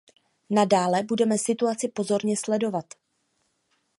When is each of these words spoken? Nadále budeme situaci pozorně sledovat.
Nadále 0.49 1.03
budeme 1.03 1.37
situaci 1.37 1.87
pozorně 1.87 2.37
sledovat. 2.37 2.85